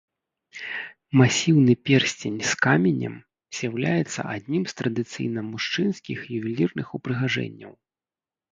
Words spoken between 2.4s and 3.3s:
з каменем